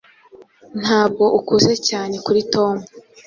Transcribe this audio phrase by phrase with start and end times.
[0.81, 2.75] Ntabwo ukuze cyane kuri Tom